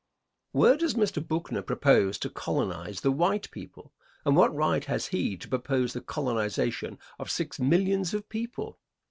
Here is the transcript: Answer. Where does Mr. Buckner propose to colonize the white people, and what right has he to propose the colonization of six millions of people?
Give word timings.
Answer. 0.01 0.57
Where 0.57 0.77
does 0.77 0.93
Mr. 0.95 1.27
Buckner 1.27 1.61
propose 1.61 2.17
to 2.17 2.29
colonize 2.31 3.01
the 3.01 3.11
white 3.11 3.51
people, 3.51 3.93
and 4.25 4.35
what 4.35 4.51
right 4.55 4.83
has 4.85 5.05
he 5.05 5.37
to 5.37 5.47
propose 5.47 5.93
the 5.93 6.01
colonization 6.01 6.97
of 7.19 7.29
six 7.29 7.59
millions 7.59 8.11
of 8.15 8.27
people? 8.27 8.79